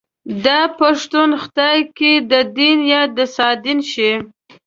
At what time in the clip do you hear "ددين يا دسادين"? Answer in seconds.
2.31-3.79